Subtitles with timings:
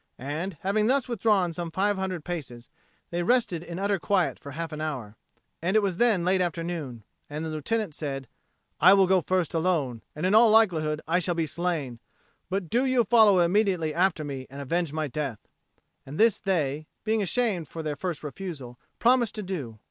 [0.17, 2.71] And, having thus withdrawn some five hundred paces,
[3.11, 5.15] they rested in utter quiet for half an hour.
[5.61, 7.03] And it was then late afternoon.
[7.29, 8.27] And the Lieutenant said,
[8.79, 11.99] "I will go first alone, and in all likelihood I shall be slain;
[12.49, 15.47] but do you follow immediately after me and avenge my death."
[16.03, 19.77] And this they, being ashamed for their first refusal, promised to do.